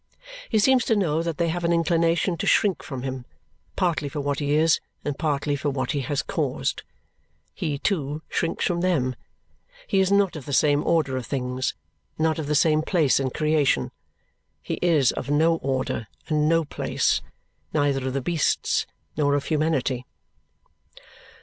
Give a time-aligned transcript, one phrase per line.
[0.49, 3.23] He seems to know that they have an inclination to shrink from him,
[3.75, 6.81] partly for what he is and partly for what he has caused.
[7.53, 9.15] He, too, shrinks from them.
[9.85, 11.75] He is not of the same order of things,
[12.17, 13.91] not of the same place in creation.
[14.63, 17.21] He is of no order and no place,
[17.71, 20.07] neither of the beasts nor of humanity.